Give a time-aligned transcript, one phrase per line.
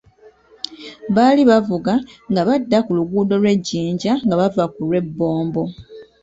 [1.15, 1.93] Baali bavuga
[2.31, 5.63] nga badda ku luguudo lw'e Jjinja nga bava ku lw'e Bombo.